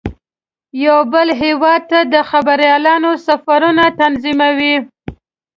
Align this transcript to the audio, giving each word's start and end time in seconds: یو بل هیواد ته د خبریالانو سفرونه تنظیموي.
یو 0.85 0.99
بل 1.13 1.27
هیواد 1.43 1.81
ته 1.91 1.99
د 2.13 2.15
خبریالانو 2.29 3.11
سفرونه 3.27 3.85
تنظیموي. 4.01 4.75